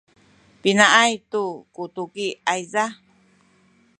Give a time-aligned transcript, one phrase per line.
[0.61, 1.43] pinaay tu
[1.73, 2.85] ku tuki ayza?